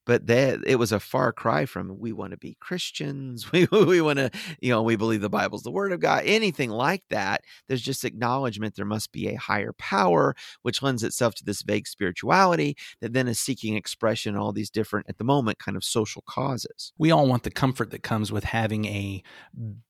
but 0.06 0.26
that 0.28 0.60
it 0.64 0.76
was 0.76 0.92
a 0.92 1.00
far 1.00 1.32
cry 1.32 1.66
from 1.66 1.98
we 1.98 2.12
want 2.12 2.30
to 2.30 2.38
be 2.38 2.56
Christians, 2.60 3.52
we 3.52 3.66
we 3.70 4.00
want 4.00 4.18
to, 4.18 4.30
you 4.60 4.70
know, 4.70 4.82
we 4.82 4.96
believe 4.96 5.20
the 5.20 5.28
Bible's 5.28 5.62
the 5.62 5.70
word 5.70 5.92
of 5.92 6.00
God, 6.00 6.22
anything 6.24 6.70
like 6.70 7.02
that. 7.10 7.42
There's 7.68 7.82
just 7.82 8.04
acknowledgement 8.04 8.76
there 8.76 8.84
must 8.86 9.12
be 9.12 9.28
a 9.28 9.38
higher 9.38 9.72
power, 9.74 10.34
which 10.62 10.82
lends 10.82 11.02
itself 11.02 11.34
to 11.36 11.44
this 11.44 11.62
vague 11.62 11.86
spirituality 11.86 12.76
that 13.00 13.12
then 13.12 13.28
is 13.28 13.40
seeking 13.40 13.76
expression 13.76 14.34
in 14.34 14.40
all 14.40 14.52
these 14.52 14.70
different, 14.70 15.06
at 15.08 15.18
the 15.18 15.24
moment, 15.24 15.58
kind 15.58 15.76
of 15.76 15.84
social 15.84 16.22
causes. 16.26 16.92
We 16.96 17.10
all 17.10 17.26
want 17.26 17.42
the 17.42 17.50
comfort 17.50 17.90
that 17.90 18.02
comes 18.02 18.30
with 18.30 18.44
having 18.44 18.84
a 18.86 19.22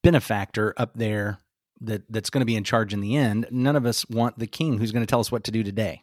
benefactor 0.02 0.75
up 0.76 0.94
there 0.94 1.38
that 1.80 2.02
that's 2.11 2.30
going 2.30 2.40
to 2.40 2.46
be 2.46 2.56
in 2.56 2.64
charge 2.64 2.94
in 2.94 3.00
the 3.00 3.16
end. 3.16 3.46
None 3.50 3.76
of 3.76 3.85
us 3.85 4.08
want 4.08 4.38
the 4.38 4.46
king 4.46 4.78
who's 4.78 4.92
going 4.92 5.04
to 5.04 5.11
tell 5.11 5.20
us 5.20 5.30
what 5.30 5.44
to 5.44 5.50
do 5.50 5.62
today. 5.62 6.02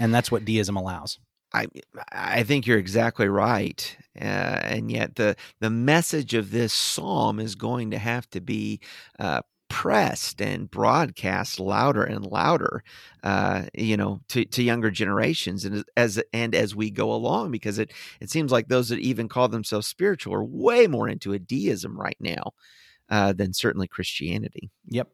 And 0.00 0.12
that's 0.12 0.30
what 0.30 0.44
deism 0.44 0.76
allows. 0.76 1.20
I 1.54 1.66
I 2.12 2.42
think 2.42 2.66
you're 2.66 2.78
exactly 2.78 3.28
right, 3.28 3.96
uh, 4.20 4.24
and 4.24 4.90
yet 4.90 5.14
the 5.14 5.36
the 5.60 5.70
message 5.70 6.34
of 6.34 6.50
this 6.50 6.72
psalm 6.72 7.38
is 7.38 7.54
going 7.54 7.92
to 7.92 7.98
have 7.98 8.28
to 8.30 8.40
be 8.40 8.80
uh, 9.18 9.42
pressed 9.68 10.42
and 10.42 10.70
broadcast 10.70 11.58
louder 11.58 12.04
and 12.04 12.26
louder, 12.26 12.82
uh, 13.22 13.64
you 13.74 13.96
know, 13.96 14.20
to, 14.28 14.44
to 14.44 14.62
younger 14.62 14.90
generations, 14.90 15.64
and 15.64 15.84
as 15.96 16.22
and 16.32 16.54
as 16.54 16.74
we 16.74 16.90
go 16.90 17.12
along, 17.12 17.50
because 17.50 17.78
it 17.78 17.92
it 18.20 18.30
seems 18.30 18.52
like 18.52 18.68
those 18.68 18.88
that 18.88 18.98
even 18.98 19.28
call 19.28 19.48
themselves 19.48 19.86
spiritual 19.86 20.34
are 20.34 20.44
way 20.44 20.86
more 20.86 21.08
into 21.08 21.32
a 21.32 21.38
deism 21.38 21.98
right 21.98 22.18
now 22.20 22.52
uh, 23.10 23.32
than 23.32 23.52
certainly 23.52 23.88
Christianity. 23.88 24.70
Yep. 24.88 25.08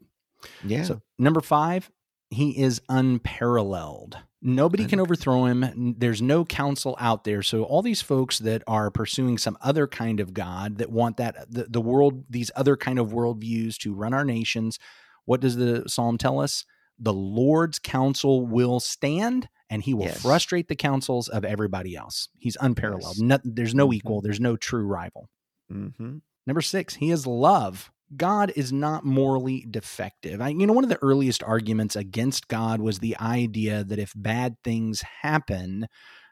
Yeah. 0.64 0.85
So 0.85 1.00
number 1.18 1.40
five, 1.40 1.90
he 2.31 2.61
is 2.63 2.81
unparalleled. 2.89 4.19
Nobody 4.43 4.87
can 4.87 5.01
overthrow 5.01 5.45
him. 5.45 5.95
There's 5.99 6.23
no 6.23 6.45
council 6.47 6.97
out 6.99 7.25
there. 7.25 7.43
So 7.43 7.65
all 7.65 7.83
these 7.83 8.01
folks 8.01 8.39
that 8.39 8.63
are 8.67 8.91
pursuing 8.91 9.37
some 9.37 9.59
other 9.61 9.87
kind 9.87 10.19
of 10.19 10.33
God 10.33 10.79
that 10.79 10.91
want 10.91 11.19
that 11.19 11.53
the, 11.53 11.65
the 11.69 11.81
world, 11.81 12.25
these 12.31 12.51
other 12.57 12.75
kind 12.77 12.99
of 12.99 13.09
worldviews 13.11 13.77
to 13.79 13.93
run 13.93 14.15
our 14.15 14.25
nations, 14.25 14.79
what 15.27 15.41
does 15.43 15.57
the 15.57 15.85
psalm 15.89 16.17
tell 16.17 16.41
us? 16.41 16.65
The 16.99 17.13
Lord's 17.13 17.79
counsel 17.79 18.47
will 18.47 18.81
stand 18.81 19.49
and 19.69 19.83
he 19.83 19.93
will 19.93 20.07
Yes. 20.07 20.23
frustrate 20.23 20.69
the 20.69 20.77
counsels 20.77 21.29
of 21.29 21.45
everybody 21.45 21.95
else. 21.95 22.29
He's 22.39 22.57
unparalleled. 22.61 23.17
Yes. 23.19 23.21
No, 23.21 23.39
there's 23.45 23.75
no 23.75 23.89
Mhm. 23.89 23.95
equal, 23.95 24.21
there's 24.23 24.41
no 24.41 24.57
true 24.57 24.87
rival. 24.87 25.29
hmm 25.71 26.19
Number 26.47 26.63
six, 26.63 26.95
he 26.95 27.11
is 27.11 27.27
love. 27.27 27.91
God 28.17 28.52
is 28.57 28.73
not 28.73 29.05
morally 29.05 29.67
defective. 29.71 30.40
I, 30.40 30.49
you 30.49 30.67
know, 30.67 30.73
one 30.73 30.85
of 30.85 30.90
the 30.90 31.02
earliest 31.02 31.43
arguments 31.45 31.95
against 31.95 32.49
God 32.49 32.81
was 32.81 32.99
the 32.99 33.17
idea 33.19 33.85
that 33.85 33.99
if 33.99 34.12
bad 34.17 34.57
things 34.64 35.02
happen, 35.23 35.87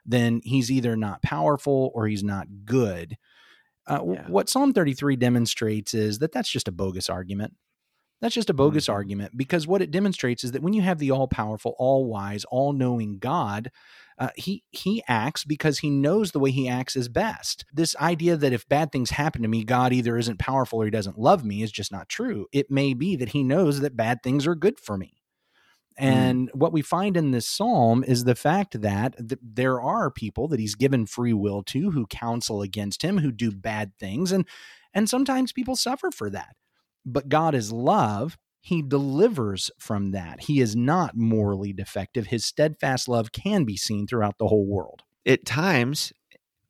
then 0.05 0.41
he's 0.43 0.71
either 0.71 0.95
not 0.95 1.21
powerful 1.21 1.91
or 1.93 2.07
he's 2.07 2.23
not 2.23 2.47
good. 2.65 3.15
Uh, 3.87 4.01
Yeah. 4.05 4.27
What 4.27 4.49
Psalm 4.49 4.73
33 4.73 5.15
demonstrates 5.15 5.93
is 5.93 6.19
that 6.19 6.31
that's 6.31 6.49
just 6.49 6.67
a 6.67 6.71
bogus 6.71 7.09
argument. 7.09 7.53
That's 8.21 8.35
just 8.35 8.49
a 8.49 8.53
bogus 8.53 8.87
Mhm. 8.87 8.93
argument 8.93 9.37
because 9.37 9.65
what 9.67 9.81
it 9.81 9.91
demonstrates 9.91 10.43
is 10.43 10.51
that 10.51 10.61
when 10.61 10.73
you 10.73 10.81
have 10.81 10.99
the 10.99 11.11
all 11.11 11.27
powerful, 11.27 11.75
all 11.79 12.05
wise, 12.05 12.43
all 12.45 12.73
knowing 12.73 13.17
God, 13.17 13.71
uh, 14.17 14.29
he 14.35 14.63
he 14.71 15.01
acts 15.07 15.45
because 15.45 15.79
he 15.79 15.89
knows 15.89 16.31
the 16.31 16.39
way 16.39 16.51
he 16.51 16.67
acts 16.67 16.97
is 16.97 17.07
best. 17.07 17.63
This 17.73 17.95
idea 17.97 18.35
that 18.35 18.51
if 18.51 18.67
bad 18.67 18.91
things 18.91 19.11
happen 19.11 19.41
to 19.43 19.47
me, 19.47 19.63
God 19.63 19.93
either 19.93 20.17
isn't 20.17 20.39
powerful 20.39 20.81
or 20.81 20.85
he 20.85 20.91
doesn't 20.91 21.17
love 21.17 21.45
me 21.45 21.61
is 21.63 21.71
just 21.71 21.91
not 21.91 22.09
true. 22.09 22.47
It 22.51 22.69
may 22.69 22.93
be 22.93 23.15
that 23.15 23.29
he 23.29 23.43
knows 23.43 23.79
that 23.79 23.95
bad 23.95 24.21
things 24.21 24.45
are 24.45 24.55
good 24.55 24.79
for 24.79 24.97
me. 24.97 25.13
And 25.97 26.49
what 26.53 26.71
we 26.71 26.81
find 26.81 27.17
in 27.17 27.31
this 27.31 27.47
psalm 27.47 28.05
is 28.05 28.23
the 28.23 28.35
fact 28.35 28.81
that 28.81 29.17
th- 29.17 29.39
there 29.41 29.81
are 29.81 30.09
people 30.09 30.47
that 30.47 30.59
he's 30.59 30.75
given 30.75 31.05
free 31.05 31.33
will 31.33 31.61
to 31.63 31.91
who 31.91 32.07
counsel 32.07 32.61
against 32.61 33.01
him, 33.01 33.17
who 33.17 33.31
do 33.31 33.51
bad 33.51 33.93
things, 33.99 34.31
and 34.31 34.45
and 34.93 35.09
sometimes 35.09 35.51
people 35.51 35.75
suffer 35.75 36.09
for 36.11 36.29
that. 36.29 36.55
But 37.11 37.29
God 37.29 37.55
is 37.55 37.71
love. 37.71 38.37
He 38.61 38.81
delivers 38.81 39.71
from 39.79 40.11
that. 40.11 40.41
He 40.41 40.59
is 40.59 40.75
not 40.75 41.15
morally 41.15 41.73
defective. 41.73 42.27
His 42.27 42.45
steadfast 42.45 43.07
love 43.07 43.31
can 43.31 43.63
be 43.63 43.77
seen 43.77 44.05
throughout 44.05 44.37
the 44.37 44.47
whole 44.47 44.67
world. 44.67 45.01
At 45.25 45.45
times, 45.45 46.11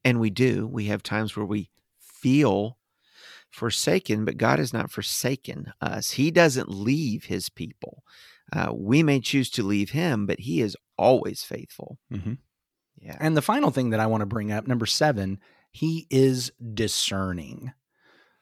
and 0.03 0.19
we 0.19 0.29
do, 0.29 0.67
we 0.67 0.85
have 0.85 1.03
times 1.03 1.35
where 1.35 1.45
we 1.45 1.69
feel 1.99 2.77
forsaken, 3.49 4.25
but 4.25 4.37
God 4.37 4.59
has 4.59 4.71
not 4.71 4.91
forsaken 4.91 5.73
us. 5.81 6.11
He 6.11 6.31
doesn't 6.31 6.69
leave 6.69 7.25
his 7.25 7.49
people. 7.49 8.03
Uh, 8.53 8.71
we 8.73 9.03
may 9.03 9.19
choose 9.19 9.49
to 9.51 9.63
leave 9.63 9.91
him, 9.91 10.25
but 10.25 10.39
he 10.41 10.61
is 10.61 10.77
always 10.97 11.43
faithful. 11.43 11.97
Mm-hmm. 12.13 12.33
Yeah. 12.97 13.17
And 13.19 13.35
the 13.35 13.41
final 13.41 13.71
thing 13.71 13.91
that 13.91 13.99
I 13.99 14.07
want 14.07 14.21
to 14.21 14.27
bring 14.27 14.51
up, 14.51 14.67
number 14.67 14.85
seven, 14.85 15.39
he 15.71 16.07
is 16.09 16.51
discerning. 16.73 17.71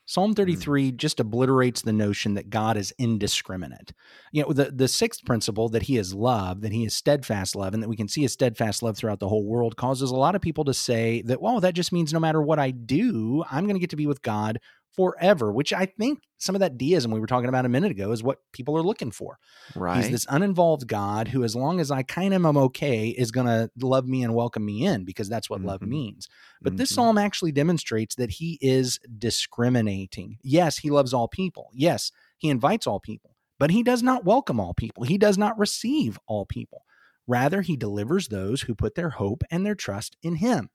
Psalm 0.07 0.31
mm. 0.31 0.37
33 0.37 0.93
just 0.93 1.19
obliterates 1.19 1.81
the 1.81 1.93
notion 1.93 2.33
that 2.33 2.49
God 2.49 2.77
is 2.77 2.93
indiscriminate. 2.97 3.91
You 4.31 4.43
know, 4.43 4.53
the, 4.53 4.71
the 4.71 4.87
sixth 4.87 5.25
principle 5.25 5.69
that 5.69 5.83
he 5.83 5.97
is 5.97 6.13
love, 6.13 6.61
that 6.61 6.71
he 6.71 6.85
is 6.85 6.95
steadfast 6.95 7.55
love, 7.55 7.73
and 7.73 7.83
that 7.83 7.89
we 7.89 7.97
can 7.97 8.07
see 8.07 8.21
his 8.21 8.33
steadfast 8.33 8.81
love 8.81 8.97
throughout 8.97 9.19
the 9.19 9.27
whole 9.27 9.45
world 9.45 9.75
causes 9.75 10.09
a 10.09 10.15
lot 10.15 10.33
of 10.33 10.41
people 10.41 10.63
to 10.63 10.73
say 10.73 11.21
that, 11.23 11.41
well, 11.41 11.59
that 11.59 11.75
just 11.75 11.91
means 11.91 12.13
no 12.13 12.19
matter 12.19 12.41
what 12.41 12.57
I 12.57 12.71
do, 12.71 13.43
I'm 13.51 13.65
going 13.65 13.75
to 13.75 13.81
get 13.81 13.91
to 13.91 13.95
be 13.97 14.07
with 14.07 14.21
God 14.21 14.59
forever, 14.97 15.53
which 15.53 15.71
I 15.71 15.85
think 15.85 16.19
some 16.39 16.55
of 16.55 16.59
that 16.59 16.77
deism 16.77 17.11
we 17.11 17.19
were 17.19 17.27
talking 17.27 17.47
about 17.49 17.65
a 17.65 17.69
minute 17.69 17.91
ago 17.91 18.11
is 18.11 18.21
what 18.23 18.39
people 18.51 18.75
are 18.77 18.81
looking 18.83 19.11
for. 19.11 19.37
right. 19.75 19.97
He's 19.97 20.09
this 20.11 20.25
uninvolved 20.29 20.87
God 20.87 21.29
who, 21.29 21.43
as 21.43 21.55
long 21.55 21.79
as 21.79 21.89
I 21.91 22.03
kind 22.03 22.33
of 22.33 22.45
am 22.45 22.57
okay, 22.57 23.09
is 23.09 23.31
going 23.31 23.47
to 23.47 23.69
love 23.79 24.07
me 24.07 24.23
and 24.23 24.33
welcome 24.35 24.65
me 24.65 24.85
in 24.85 25.05
because 25.05 25.29
that's 25.29 25.49
what 25.49 25.61
love 25.61 25.81
Mhm. 25.81 25.87
means. 25.89 26.27
But 26.61 26.77
this 26.77 26.91
Mhm. 26.91 26.95
psalm 26.95 27.17
actually 27.17 27.51
demonstrates 27.53 28.15
that 28.15 28.31
he 28.31 28.57
is 28.61 28.99
discriminating. 29.17 30.37
Yes, 30.43 30.77
he 30.79 30.89
loves 30.89 31.13
all 31.13 31.27
people. 31.27 31.69
Yes, 31.73 32.11
he 32.37 32.49
invites 32.49 32.85
all 32.87 32.99
people, 32.99 33.35
but 33.59 33.71
he 33.71 33.83
does 33.83 34.03
not 34.03 34.25
welcome 34.25 34.59
all 34.59 34.73
people. 34.73 35.03
He 35.03 35.17
does 35.17 35.37
not 35.37 35.57
receive 35.57 36.19
all 36.27 36.45
people. 36.45 36.83
Rather, 37.27 37.61
he 37.61 37.75
delivers 37.75 38.27
those 38.29 38.63
who 38.63 38.75
put 38.75 38.95
their 38.95 39.11
hope 39.11 39.43
and 39.51 39.65
their 39.65 39.75
trust 39.75 40.15
in 40.21 40.35
him. 40.35 40.69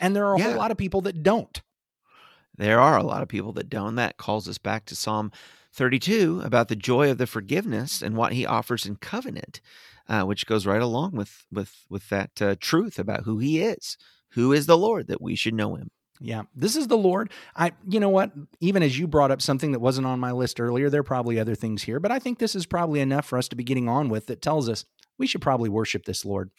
And 0.00 0.16
there 0.16 0.26
are 0.26 0.34
a 0.34 0.38
Yeah. 0.38 0.46
whole 0.48 0.56
lot 0.56 0.70
of 0.70 0.76
people 0.78 1.00
that 1.02 1.22
don't. 1.22 1.60
There 2.56 2.80
are 2.80 2.96
a 2.96 3.02
lot 3.02 3.22
of 3.22 3.28
people 3.28 3.52
that 3.54 3.68
don't. 3.68 3.96
That 3.96 4.16
calls 4.16 4.48
us 4.48 4.58
back 4.58 4.84
to 4.86 4.96
Psalm 4.96 5.32
32 5.72 6.42
about 6.44 6.68
the 6.68 6.76
joy 6.76 7.10
of 7.10 7.18
the 7.18 7.26
forgiveness 7.26 8.00
and 8.00 8.16
what 8.16 8.32
he 8.32 8.46
offers 8.46 8.86
in 8.86 8.96
covenant, 8.96 9.60
uh, 10.08 10.22
which 10.22 10.46
goes 10.46 10.66
right 10.66 10.82
along 10.82 11.12
with 11.12 11.46
with 11.50 11.84
with 11.88 12.08
that 12.10 12.40
uh, 12.40 12.54
truth 12.60 12.98
about 12.98 13.24
who 13.24 13.38
he 13.38 13.60
is, 13.60 13.96
who 14.30 14.52
is 14.52 14.66
the 14.66 14.78
Lord, 14.78 15.08
that 15.08 15.20
we 15.20 15.34
should 15.34 15.54
know 15.54 15.74
him. 15.74 15.90
Yeah, 16.20 16.42
this 16.54 16.76
is 16.76 16.86
the 16.86 16.96
Lord. 16.96 17.30
I, 17.56 17.72
you 17.88 17.98
know 17.98 18.08
what? 18.08 18.32
Even 18.60 18.84
as 18.84 18.96
you 18.98 19.08
brought 19.08 19.32
up 19.32 19.42
something 19.42 19.72
that 19.72 19.80
wasn't 19.80 20.06
on 20.06 20.20
my 20.20 20.30
list 20.30 20.60
earlier, 20.60 20.88
there 20.88 21.00
are 21.00 21.04
probably 21.04 21.40
other 21.40 21.56
things 21.56 21.82
here, 21.82 21.98
but 21.98 22.12
I 22.12 22.20
think 22.20 22.38
this 22.38 22.54
is 22.54 22.66
probably 22.66 23.00
enough 23.00 23.26
for 23.26 23.36
us 23.36 23.48
to 23.48 23.56
be 23.56 23.64
getting 23.64 23.88
on 23.88 24.08
with 24.08 24.26
that 24.26 24.40
tells 24.40 24.68
us 24.68 24.84
we 25.18 25.26
should 25.26 25.42
probably 25.42 25.68
worship 25.68 26.04
this 26.04 26.24
Lord. 26.24 26.50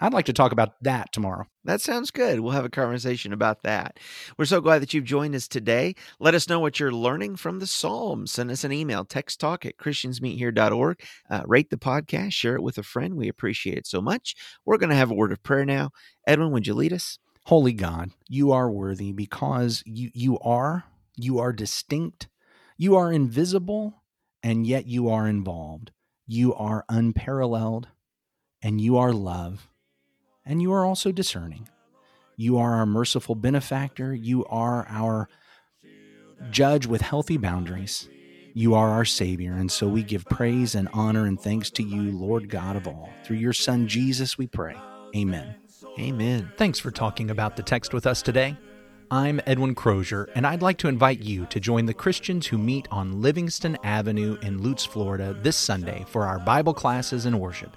I'd 0.00 0.12
like 0.12 0.26
to 0.26 0.32
talk 0.32 0.52
about 0.52 0.82
that 0.82 1.12
tomorrow. 1.12 1.46
That 1.64 1.80
sounds 1.80 2.10
good. 2.10 2.40
We'll 2.40 2.52
have 2.52 2.64
a 2.64 2.70
conversation 2.70 3.32
about 3.32 3.62
that. 3.62 3.98
We're 4.36 4.44
so 4.44 4.60
glad 4.60 4.80
that 4.82 4.94
you've 4.94 5.04
joined 5.04 5.34
us 5.34 5.48
today. 5.48 5.94
Let 6.18 6.34
us 6.34 6.48
know 6.48 6.60
what 6.60 6.80
you're 6.80 6.92
learning 6.92 7.36
from 7.36 7.58
the 7.58 7.66
Psalms. 7.66 8.32
Send 8.32 8.50
us 8.50 8.64
an 8.64 8.72
email, 8.72 9.04
text 9.04 9.40
talk 9.40 9.66
at 9.66 9.76
christiansmeethere.org. 9.76 11.00
Uh, 11.30 11.42
rate 11.46 11.70
the 11.70 11.76
podcast, 11.76 12.32
share 12.32 12.54
it 12.56 12.62
with 12.62 12.78
a 12.78 12.82
friend. 12.82 13.14
We 13.14 13.28
appreciate 13.28 13.78
it 13.78 13.86
so 13.86 14.00
much. 14.00 14.34
We're 14.64 14.78
going 14.78 14.90
to 14.90 14.96
have 14.96 15.10
a 15.10 15.14
word 15.14 15.32
of 15.32 15.42
prayer 15.42 15.64
now. 15.64 15.90
Edwin, 16.26 16.52
would 16.52 16.66
you 16.66 16.74
lead 16.74 16.92
us? 16.92 17.18
Holy 17.46 17.72
God, 17.72 18.10
you 18.28 18.52
are 18.52 18.70
worthy 18.70 19.10
because 19.12 19.82
you 19.86 20.10
you 20.12 20.38
are 20.40 20.84
you 21.16 21.38
are 21.38 21.52
distinct, 21.52 22.28
you 22.76 22.94
are 22.94 23.10
invisible, 23.10 24.02
and 24.42 24.66
yet 24.66 24.86
you 24.86 25.08
are 25.08 25.26
involved. 25.26 25.90
You 26.26 26.54
are 26.54 26.84
unparalleled, 26.90 27.88
and 28.62 28.80
you 28.80 28.96
are 28.96 29.12
love, 29.12 29.68
and 30.44 30.60
you 30.62 30.72
are 30.72 30.84
also 30.84 31.12
discerning. 31.12 31.68
You 32.36 32.58
are 32.58 32.74
our 32.74 32.86
merciful 32.86 33.34
benefactor. 33.34 34.14
You 34.14 34.44
are 34.46 34.86
our 34.88 35.28
judge 36.50 36.86
with 36.86 37.00
healthy 37.00 37.36
boundaries. 37.36 38.08
You 38.54 38.74
are 38.74 38.90
our 38.90 39.04
Savior, 39.04 39.52
and 39.52 39.70
so 39.70 39.86
we 39.86 40.02
give 40.02 40.24
praise 40.24 40.74
and 40.74 40.88
honor 40.92 41.26
and 41.26 41.40
thanks 41.40 41.70
to 41.72 41.82
you, 41.82 42.10
Lord 42.10 42.48
God 42.48 42.76
of 42.76 42.88
all. 42.88 43.10
Through 43.24 43.36
your 43.36 43.52
Son, 43.52 43.86
Jesus, 43.86 44.38
we 44.38 44.46
pray. 44.46 44.76
Amen. 45.16 45.54
Amen. 45.98 46.50
Thanks 46.56 46.78
for 46.78 46.90
talking 46.90 47.30
about 47.30 47.56
the 47.56 47.62
text 47.62 47.92
with 47.92 48.06
us 48.06 48.22
today. 48.22 48.56
I'm 49.10 49.40
Edwin 49.46 49.74
Crozier, 49.74 50.28
and 50.34 50.46
I'd 50.46 50.62
like 50.62 50.76
to 50.78 50.88
invite 50.88 51.22
you 51.22 51.46
to 51.46 51.60
join 51.60 51.86
the 51.86 51.94
Christians 51.94 52.46
who 52.46 52.58
meet 52.58 52.86
on 52.90 53.22
Livingston 53.22 53.78
Avenue 53.82 54.38
in 54.42 54.62
Lutz, 54.62 54.84
Florida 54.84 55.36
this 55.40 55.56
Sunday 55.56 56.04
for 56.08 56.24
our 56.24 56.38
Bible 56.38 56.74
classes 56.74 57.26
and 57.26 57.40
worship. 57.40 57.76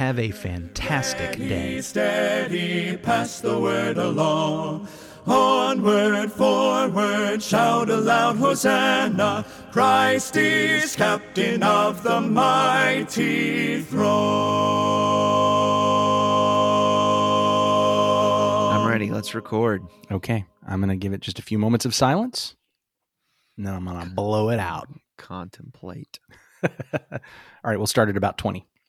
Have 0.00 0.18
a 0.18 0.30
fantastic 0.30 1.36
day. 1.36 1.82
Steady, 1.82 2.96
pass 2.96 3.42
the 3.42 3.60
word 3.60 3.98
along. 3.98 4.88
Onward, 5.26 6.32
forward, 6.32 7.42
shout 7.42 7.90
aloud, 7.90 8.36
Hosanna! 8.36 9.44
Christ 9.72 10.38
is 10.38 10.96
captain 10.96 11.62
of 11.62 12.02
the 12.02 12.18
mighty 12.18 13.82
throne. 13.82 14.08
I'm 18.72 18.88
ready. 18.88 19.10
Let's 19.10 19.34
record. 19.34 19.82
Okay, 20.10 20.46
I'm 20.66 20.80
going 20.80 20.88
to 20.88 20.96
give 20.96 21.12
it 21.12 21.20
just 21.20 21.38
a 21.38 21.42
few 21.42 21.58
moments 21.58 21.84
of 21.84 21.94
silence, 21.94 22.56
and 23.58 23.66
then 23.66 23.74
I'm 23.74 23.84
going 23.84 24.00
to 24.00 24.14
blow 24.14 24.48
it 24.48 24.60
out. 24.60 24.88
Contemplate. 25.18 26.20
All 26.64 26.70
right, 27.62 27.76
we'll 27.76 27.86
start 27.86 28.08
at 28.08 28.16
about 28.16 28.38
20. 28.38 28.64